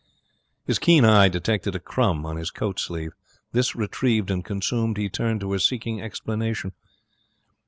[0.65, 3.11] His keen eye detected a crumb on his coat sleeve.
[3.51, 6.71] This retrieved and consumed, he turned to her, seeking explanation.